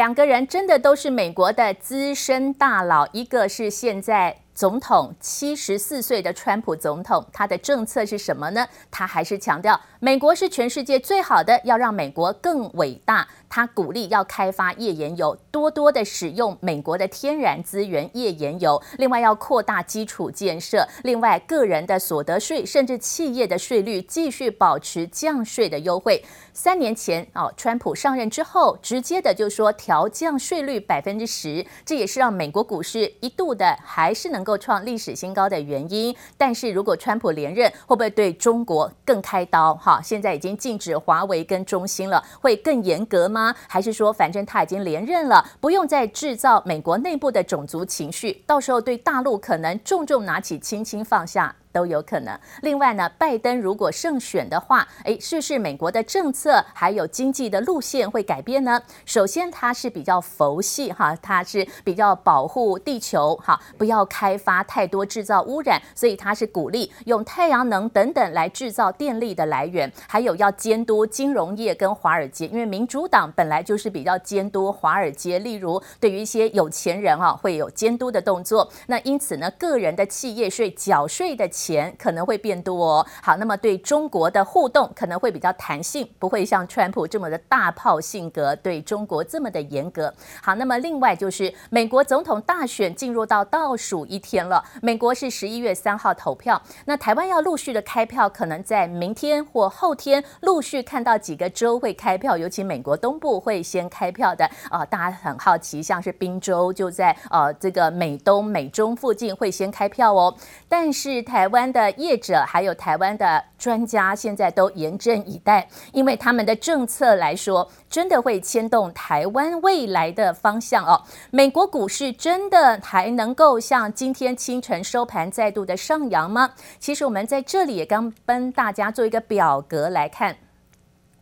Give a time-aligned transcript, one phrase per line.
[0.00, 4.34] 两个人真的都是美国的资深大佬，一个是现在。
[4.60, 8.68] 总统七十四岁的川普总统，他的政策是什么呢？
[8.90, 13.26] 他还是强调美国是全世界最好的，要让美国更伟大。
[13.48, 18.80] 他鼓励要开发页岩油，多多的使用美国的天然资源页岩油。
[18.98, 26.22] 另外要扩大基础建设，另外个人的所得税甚至企业的税率继续保持降税的优惠。
[26.52, 36.14] 三年前哦，川普上任之后，直接的就说调降税率百分之十，这也是让美国股市一度的还是能够创历史新高的原因。
[36.36, 39.74] 但是如果川普连任，会不会对中国更开刀？
[39.74, 43.54] 哈，现在已经禁止华为跟中兴了，会更严格吗？
[43.68, 51.54] 还是说，反正他已经连任了，不用再制造美国内部的种族情绪，到时候对大陆可能重重拿起，轻轻放下。
[51.72, 52.38] 都有可能。
[52.62, 58.80] 另外呢，拜登如果胜选的话，诶，是不是美国的政策还有经济的路线会改变呢？
[59.04, 78.68] 首先，他是比较佛系哈，他是比较保护地球哈，不要开发太多制造污染，所以他是鼓励用太阳能等等来制造电力的来源，还有要监督金融业跟华尔街，因为民主党本来就是比较监督华尔街，例如对于一些有钱人啊会有监督的动作。
[78.86, 81.48] 那因此呢，个人的企业税缴税的。
[81.60, 83.06] 钱可能会变多哦。
[83.22, 90.12] 好，那么对中国的互动可能会比较弹性，不会像川普这么的大炮性格，对中国这么的严格。
[90.42, 110.34] 好，那么另外就是美国总统大选进入到倒数一天了，美国是十一月三号投票，那台湾要陆续的开票，可能在明天或后天陆续看到几个州会开票，尤其美国东部会先开票的啊、大家很好奇，像是宾州就在呃这个美东美中附近会先开票哦，
[110.68, 121.02] 但是台湾的业者还有台湾的专家，现在都严阵以待，因为他们的政策来说，真的会牵动台湾未来的方向哦。
[121.30, 126.50] 美国股市真的还能够像今天清晨收盘再度的上扬吗？
[126.78, 130.36] 其实我们在这里也刚帮大家做一个表格来看。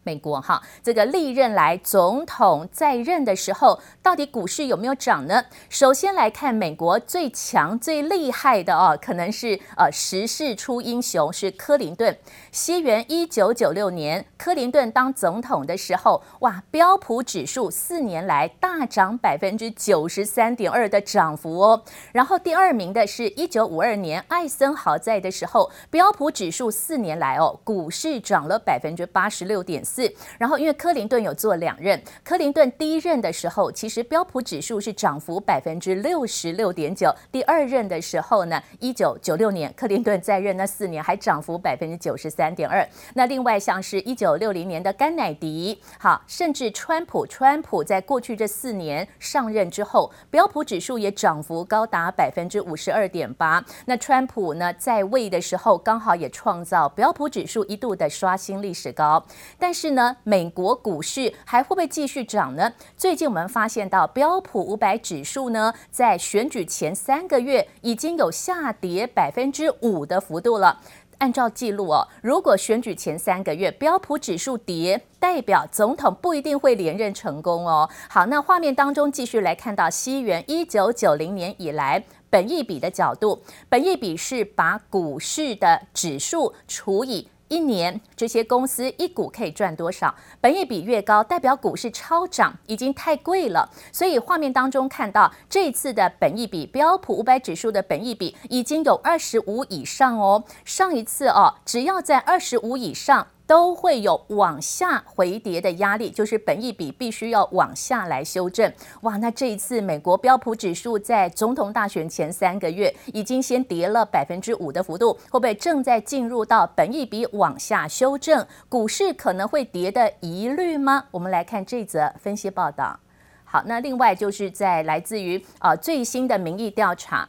[0.02, 5.44] 美国哈，这个历任来总统在任的时候，到底股市有没有涨呢？
[5.68, 12.16] 首先来看美国最强最厉害的哦，可能是呃时势出英雄是克林顿。
[12.50, 21.82] 西元一九九六年，克林顿当总统的时候，哇，标普指数四年来大涨百分之九十三点二的涨幅哦。
[22.12, 29.84] 然后第二名的是一九五二年艾森豪在的时候，标普指数四年来哦，股市涨了百分之八十六点。
[29.98, 42.88] 四然后，因为克林顿有做两任，克林顿第一任的时候，其实标普指数是涨幅百分之六十六点九；第二任的时候呢，一九九六年克林顿在任那四年还涨幅百分之九十三点二。
[43.14, 53.64] 那另外像是一九六零年的甘乃迪，好，甚至川普，川普在过去这四年上任之后，标普指数也涨幅高达百分之五十二点八。
[53.86, 59.26] 那川普呢在位的时候，刚好也创造标普指数一度的刷新历史高，
[59.58, 59.77] 但是。
[59.78, 62.72] 是呢，美国股市还会不会继续涨呢？
[62.96, 70.80] 最近我们发现到标普五百指数呢，在选举前三个月已经有下跌百分之五的幅度了。
[71.18, 77.88] 按照记录哦，如果选举前三个月标普指数跌，代表总统不一定会连任成功哦。
[78.08, 87.28] 好，那画面当中继续来看到西元一九九零年以来本益比的角度，本益比是把股市的指数除以。
[87.48, 90.14] 一年这些公司一股可以赚多少？
[90.40, 93.70] 本益比越高，代表股市超涨，已经太贵了。
[93.92, 100.44] 所以画面当中看到这一次的本益比，标普五百指数的本益比已经有二十五以上哦。
[100.64, 103.28] 上一次哦，只要在二十五以上。
[103.48, 108.70] 都会有往下回跌的压力，就是本一比必须要往下来修正。
[109.00, 121.06] 哇，那这一次美国标普指数在总统大选前三个月已经先跌了百分之五的幅度，会不会正在进入到本一比往下修正，股市可能会跌的疑虑吗？
[121.10, 123.00] 我们来看这则分析报道。
[123.44, 127.26] 好，那另外就是在来自于啊最新的民意调查。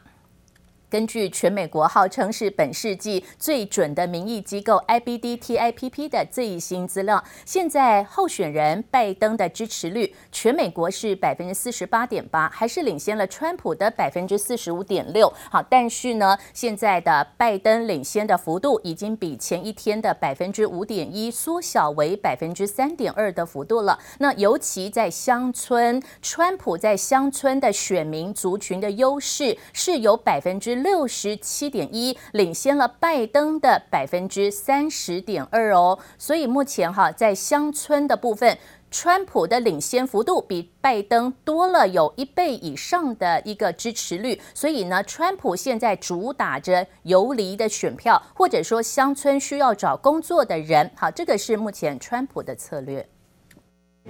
[0.89, 15.31] 根据全美国号称是本世纪最准的民意机构 IBD-TIPP 的最新资料，现在候选人拜登的支持率全美国是百分之四十八点八，还是领先了川普的百分之四十五点六。
[15.51, 23.99] 好，但是呢，现在的拜登领先的幅度已经比前一天的百分之五点一缩小为百分之三点二的幅度了。
[24.17, 30.78] 那尤其在乡村，川普在乡村的选民族群的优势是有百分之。
[30.83, 38.57] 六十七点一，领先了拜登的百分之三十点二哦，所以目前哈在乡村的部分。
[38.91, 50.89] 川普的领先幅度比拜登多了有一倍以上的一个支持率，所以呢，川普现在主打着游离的选票，或者说乡村需要找工作的人。
[50.95, 53.07] 好，这个是目前川普的策略。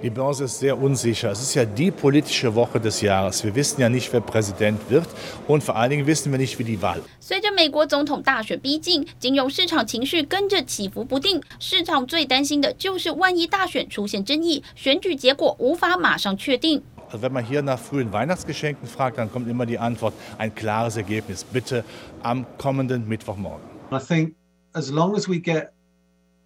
[0.03, 1.31] Die Börse ist sehr unsicher.
[1.31, 3.45] Es ist ja die politische Woche des Jahres.
[3.45, 5.07] Wir wissen ja nicht, wer Präsident wird
[5.47, 7.01] und vor allen Dingen wissen wir nicht, wie die Wahl.
[7.21, 11.41] 随着美国总统大选逼近，金融市场情绪跟着起伏不定。
[11.59, 16.83] 市场最担心的就是万一大选出现争议，选举结果无法马上确定。
[17.13, 21.85] Wenn man hier nach frühen Weihnachtsgeschenken fragt, dann kommt immer die Antwort: ein klares Ergebnis, bitte
[22.21, 23.61] am kommenden Mittwochmorgen.
[23.91, 24.35] I think
[24.73, 25.71] as long as we get,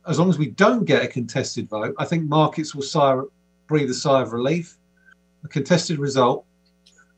[0.04, 3.24] as long as we don't get a contested vote, I think markets will sigh.
[3.68, 4.76] breathe a sigh of relief.
[5.42, 6.44] A contested result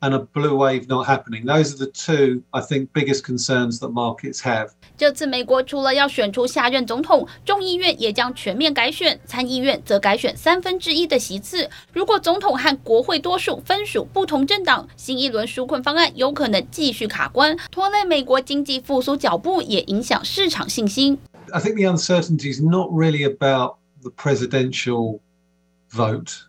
[0.03, 1.45] and a blue wave not happening.
[1.45, 4.69] Those are the two, I think, biggest concerns that markets have.
[4.95, 11.67] 这次美国除了要选出下任总统，众议院也将全面改选，参议院则改选三分之一的席次。
[11.93, 21.17] 如果总统和国会多数分属不同政党，新一轮纾困方案有可能继续卡关，拖累美国经济复苏脚步，也影响市场信心。
[21.51, 25.19] I think the uncertainty is not really about the presidential
[25.90, 26.44] vote.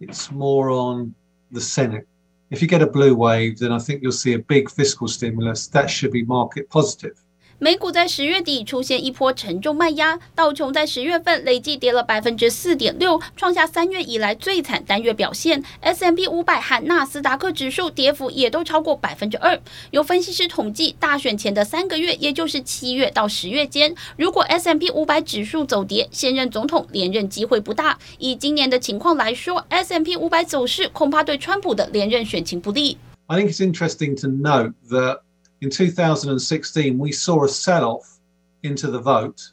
[0.00, 1.14] It's more on
[1.50, 2.06] the Senate.
[2.50, 5.66] If you get a blue wave, then I think you'll see a big fiscal stimulus.
[5.68, 7.20] That should be market positive.
[7.58, 15.64] 美股在十月底出现一波沉重卖压，道琼在十月份累计跌了百分之四点六，创下三月以来最惨单月表现。
[15.80, 19.58] S M P 五百和纳斯达克指数跌幅也都超过百分之二。
[19.90, 27.98] 有分析师统计，大选前的三个月，也就是七月到十月间，如果 S M P 五百指数走跌，现任总统连任机会不大。
[28.18, 32.98] 以今年的情况来说，S M P 五百走势恐怕对川普的连任选情不利。
[33.28, 35.25] I think it's interesting to note that.
[35.60, 38.18] In 2016, we saw a sell off
[38.62, 39.52] into the vote.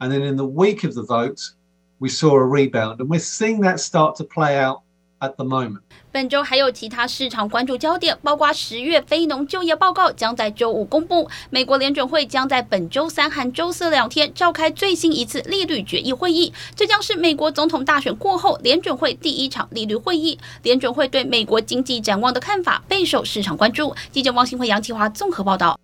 [0.00, 1.40] And then in the week of the vote,
[2.00, 3.00] we saw a rebound.
[3.00, 4.82] And we're seeing that start to play out
[5.24, 5.78] at the moment.
[6.12, 20.38] 本周还有其他市场关注焦点，包括十月非农就业报告将在周五公布，美国联准会将在本周三和周四两天召开最新一次利率决议会议，这将是美国总统大选过后联准会第一场利率会议。
[20.62, 23.94] 联准会对美国经济展望的看法备受市场关注。
[24.12, 25.78] 记者汪新辉、杨启华综合报道。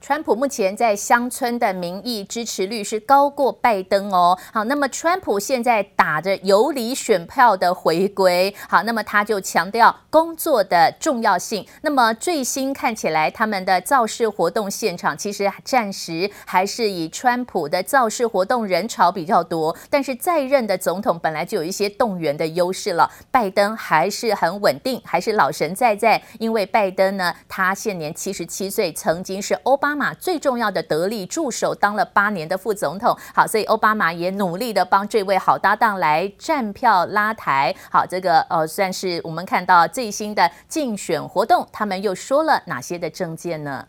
[0.00, 4.38] 川普目前在乡村的民意支持率是高过拜登哦。
[4.52, 11.66] 好，那么川普现在打着游离选票的回归，好，那么他就强调工作的重要性。
[11.82, 23.10] 那么最新看起来，他们的造势活动现场其实暂时还是以川普的造势活动人潮比较多，但是在任的总统本来就有一些动员的优势了。
[23.32, 29.87] 拜登还是很稳定，还是老神在在，因为拜登呢，他现年七十七岁，曾经是欧巴。
[29.88, 33.16] 奥巴马最重要的得力助手，当了八年的副总统。
[33.34, 37.74] 好，所以奥巴马也努力的帮这位好搭档来站票拉台。
[37.90, 43.88] 好，这个呃，算是我们看到最新的竞选活动，他们又说了哪些的政见呢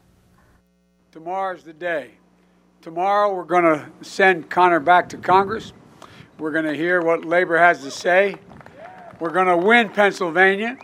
[1.13, 2.11] ？Tomorrow's the day.
[2.81, 5.73] Tomorrow we're going to send Connor back to Congress.
[6.39, 8.37] We're going to hear what Labor has to say.
[9.19, 10.77] We're going to win Pennsylvania.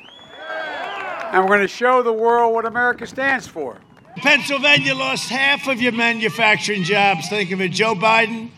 [1.32, 3.78] And we're going to show the world what America stands for.
[4.18, 7.28] Pennsylvania lost half of your manufacturing jobs.
[7.30, 7.70] Think of it.
[7.72, 8.50] Joe Biden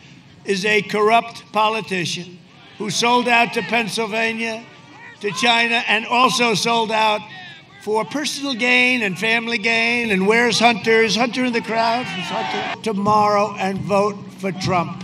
[0.44, 2.38] is a corrupt politician
[2.78, 4.64] who sold out to Pennsylvania,
[5.20, 7.20] to China, and also sold out
[7.82, 10.10] for personal gain and family gain.
[10.10, 11.02] And where's Hunter?
[11.02, 12.06] Is Hunter in the crowd?
[12.06, 12.82] Hunter?
[12.82, 15.02] Tomorrow and vote for Trump.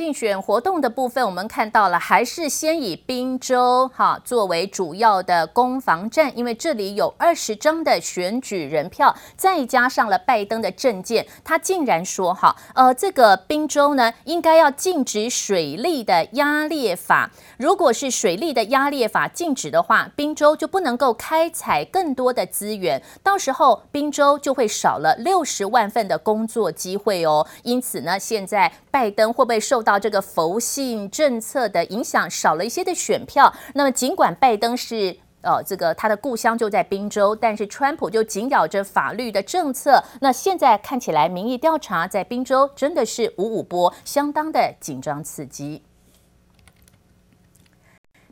[0.00, 17.30] 竞选活动的部分，我们看到了，还是先以宾州哈作为主要的攻防战，因为这里有二十张的选举人票，再加上了拜登的政见，他竟然说哈，呃，这个宾州呢，应该要禁止水利的压裂法。
[17.58, 27.46] 如果是水利的压裂法禁止的话，宾州就不能够开采更多的资源，到时候宾州就会少了六十万份的工作机会哦。
[27.64, 33.54] 因此呢，现在拜登会不会受到这个佛系政策的影响，少了一些的选票？
[33.74, 40.02] 那么尽管拜登是呃这个他的故乡就在宾州，但是川普就紧咬着法律的政策。
[40.20, 45.84] 那现在看起来民意调查在宾州真的是五五波，相当的紧张刺激。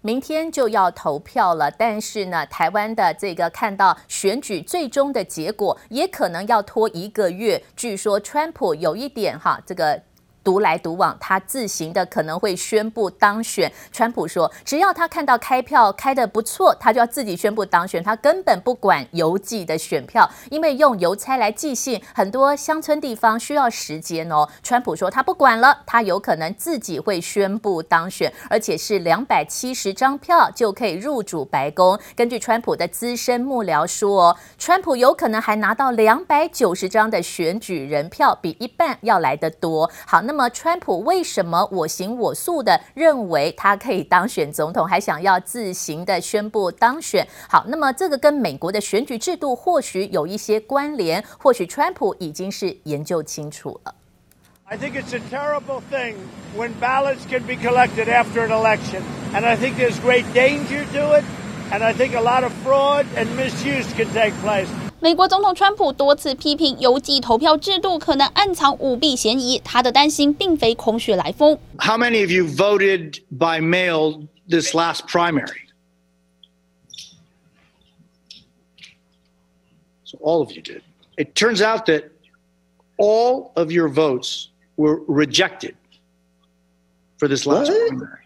[0.02, 7.62] 明天就要投票了，但是呢，台湾的这个看到选举最终的结果，也可能要拖一个月。
[7.76, 10.02] 据说川普有一点哈，这个。
[10.48, 13.70] 独来独往，他自行的可能会宣布当选。
[13.92, 24.48] 川普说，只要他看到开票开得不错，他就要自己宣布当选，他根本不管邮寄的选票，因为用邮差来寄信，很多乡村地方需要时间哦。
[24.62, 31.98] 川普说他不管了，他有可能自己会宣布当选，而且是两百七十张票就可以入主白宫。
[32.16, 39.90] 根据川普的资深幕僚说，川普有可能还拿到两百九十张的选举人票，比一半要来得多。
[40.06, 47.26] 好，那么么川普为什么我行我素的认为他可以当选总统，还想要自行的宣布当选？
[47.48, 53.92] 好，那么这个跟美国的选举制度或许有一些关联，或许川普已经是研究清楚了。
[54.66, 56.14] I think it's a terrible thing
[56.56, 59.02] when ballots can be collected after an election,
[59.34, 61.24] and I think there's great danger to it,
[61.72, 64.68] and I think a lot of fraud and misuse can take place.
[64.99, 71.59] 美国总统川普多次批评邮寄投票制度可能暗藏舞弊嫌疑，他的担心并非空穴来风。
[71.77, 75.67] How many of you voted by mail this last primary?
[80.05, 80.81] So all of you did.
[81.17, 82.11] It turns out that
[82.97, 85.75] all of your votes were rejected
[87.17, 87.89] for this last What?
[87.89, 88.19] primary.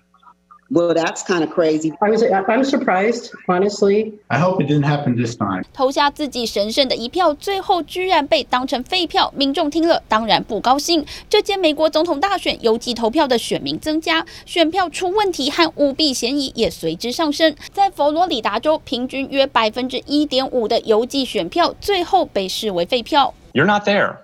[0.75, 1.93] Well, that's kind of crazy.
[2.01, 4.15] I was I'm surprised, honestly.
[4.29, 5.65] I hope it didn't happen this time.
[5.75, 11.05] 投下自己神圣的一票，最后居然被当成废票，民众听了当然不高兴。
[11.29, 17.55] 这届美国总统大选邮寄投票的选民增加，选票出问题和舞弊嫌疑也随之上升。
[17.71, 23.35] 在佛罗里达州，平均约百分之一点五的邮寄选票最后被视为废票。
[23.53, 24.17] You're not there.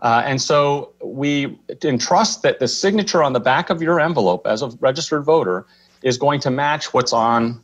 [0.00, 4.62] Uh, and so we entrust that the signature on the back of your envelope as
[4.62, 5.66] a registered voter
[6.02, 7.62] is going to match what's on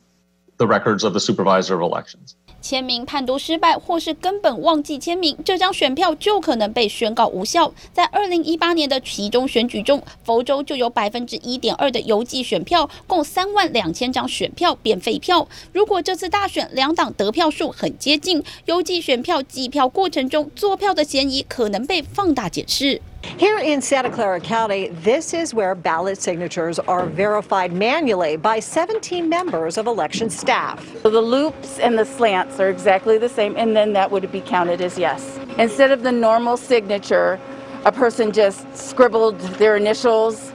[0.57, 2.37] the records of the supervisor of elections.
[2.65, 7.75] 签名判读失败，或是根本忘记签名，这张选票就可能被宣告无效。
[7.93, 15.47] 在二零一八年的其中选举中，佛州就有百分之一点二的邮寄选票，共三万两千张选票变废票。
[15.75, 23.03] 如果这次大选两党得票数很接近，邮寄选票计票过程中作票的嫌疑可能被放大检视。
[23.37, 29.77] Here in Santa Clara County, this is where ballot signatures are verified manually by 17 members
[29.77, 30.87] of election staff.
[31.03, 34.41] So the loops and the slants are exactly the same, and then that would be
[34.41, 35.39] counted as yes.
[35.59, 37.41] Instead of the normal signature,
[37.85, 40.53] a person just scribbled their initials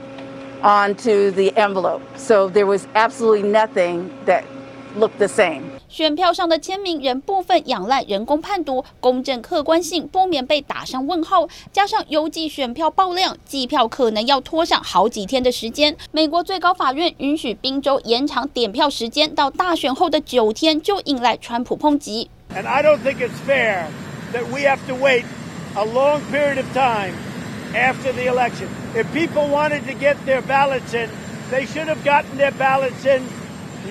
[0.62, 2.02] onto the envelope.
[2.16, 4.44] So there was absolutely nothing that
[4.96, 5.79] looked the same.
[5.90, 11.48] 选票上的签名仍部分仰赖人工判读，公正客观性不免被打上问号。
[11.72, 15.96] 加上邮寄选票爆量，计票可能要拖上好几天的时间。
[16.12, 22.30] 美国最高法院允许宾州延长点票时间到大选后的九天，就引来川普抨击。
[22.54, 23.86] And I don't think it's fair
[24.32, 25.24] that we have to wait
[25.74, 27.14] a long period of time
[27.74, 28.68] after the election.
[28.94, 31.08] If people wanted to get their ballots in,
[31.50, 33.22] they should have gotten their ballots in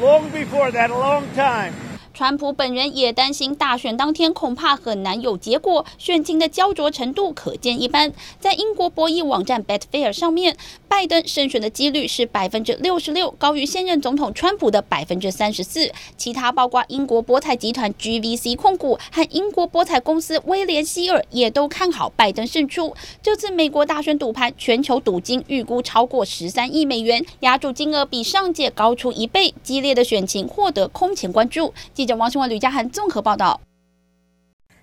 [0.01, 1.73] long before that, a long time.
[2.19, 8.11] 川普本人也担心大选当天恐怕很难有结果，选情的焦灼程度可见一斑。
[8.41, 10.57] 在英国博弈网站 Betfair 上面，
[10.89, 15.93] 拜登胜选的几率是百分之六十六，高于现任总统川普的百分之三十四。
[16.17, 22.93] 其他包括英国博彩集团 GVC 控股和英国博彩公司威廉希尔也都看好拜登胜出。
[23.23, 31.73] 这次美国大选赌盘，全球赌金预估超过十三亿美元，押注金额比上届高出一倍，激烈的选情获得空前关注。
[31.93, 33.61] 记者王雄文、吕家涵综合报道。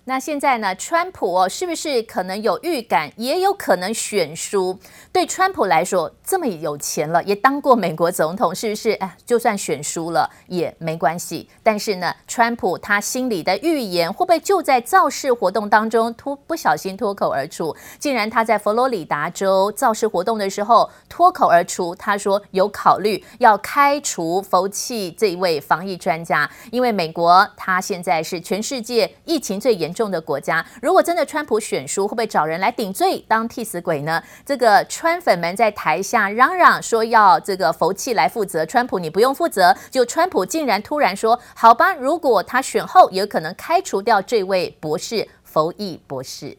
[0.09, 0.73] 那现在呢？
[0.77, 4.79] 川普，是不是可能有预感，也有可能选输？
[5.13, 8.93] 对川普来说，这么有钱了，也当过美国总统，是不是？
[8.93, 11.51] 哎，就算选输了也没关系。
[11.61, 17.75] 但是呢，川普他心里的预言会不会就在造势活动当中脱不小心脱口而出？
[17.99, 34.23] 竟然他在佛罗里达州造势活动的时候脱口而出，他说有考虑要开除福奇这一位防疫专家，因为美国他现在是全世界疫情最严重的国家，如果真的川普选输，会不会找人来顶罪当替死鬼呢？
[34.45, 39.75] 这个川粉们在台下嚷嚷说要这个福奇来负责，川普你不用负责。
[39.91, 46.59] 就川普竟然突然说：“好吧，如果他选后，有可能开除掉这位博士福奇博士。”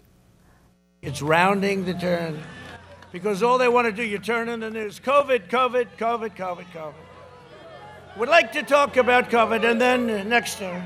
[1.04, 2.38] It's rounding the turn
[3.14, 6.66] because all they want to do, you turn in the news, COVID, COVID, COVID, COVID,
[6.74, 6.94] COVID.
[8.18, 10.82] Would like to talk about COVID, and then next year.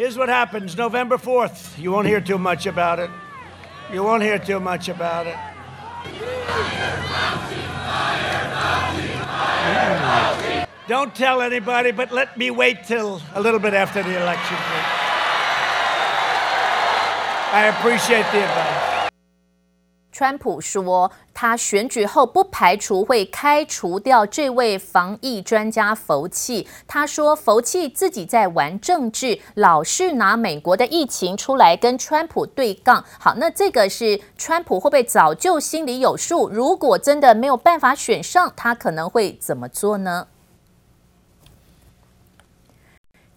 [0.00, 1.78] Here's what happens November 4th.
[1.78, 3.10] You won't hear too much about it.
[3.92, 5.36] You won't hear too much about it.
[10.88, 14.56] Don't tell anybody, but let me wait till a little bit after the election.
[17.52, 18.99] I appreciate the advice.
[20.20, 26.68] 川普说，他选举后不排除会开除掉这位防疫专家福气。
[26.86, 33.02] 他说，福气自己在玩政治，老是拿美国的疫情出来跟川普对杠。
[33.18, 36.50] 好，那这个是川普会不会早就心里有数？
[36.50, 40.26] 如果真的没有办法选上，他可能会怎么做呢？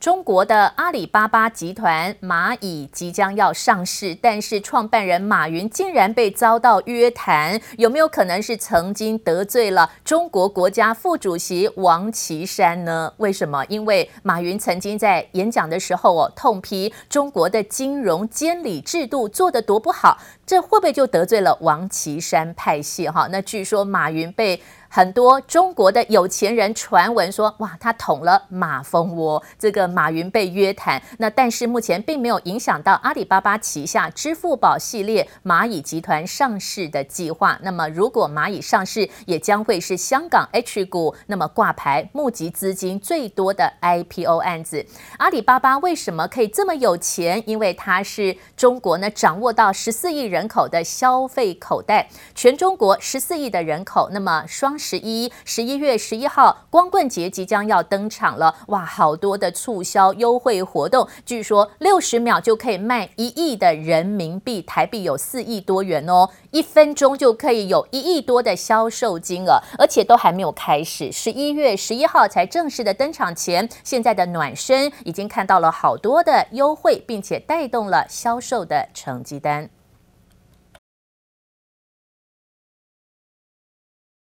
[0.04, 13.14] 中国的阿里巴巴集团蚂蚁即将要上市，但是创办人马云竟然被遭到约谈，有没有可能是曾经得罪了中国国家副主席王岐山呢？
[13.16, 13.64] 为什么？
[13.70, 23.08] 因为马云曾经在演讲的时候哦，痛批中国的金融监理制度做得多不好，这会不会就得罪了王岐山派系？
[23.08, 24.62] 哈，那据说马云被。
[24.96, 31.02] 很多中国的有钱人传闻说，哇，他捅了马蜂窝，这个马云被约谈。
[31.18, 37.58] 那但是目前并没有影响到阿里巴巴旗下支付宝系列蚂蚁集团上市的计划。
[37.64, 44.86] 那么如果蚂蚁上市，也将会是香港 H 股那么挂牌募集资金最多的 IPO 案子。
[45.18, 47.42] 阿里巴巴为什么可以这么有钱？
[47.48, 54.78] 因为它是中国呢掌握到十四亿人口的消费口袋，全中国十四亿的人口，那么双。
[54.84, 79.70] 十一十一月十一号，光棍节即将要登场了，哇，好多的促销优惠活动，据说六十秒就可以卖一亿的人民币，台币有四亿多元哦，一分钟就可以有一亿多的销售金额，而且都还没有开始，十一月十一号才正式的登场前，现在的暖身已经看到了好多的优惠，并且带动了销售的成绩单。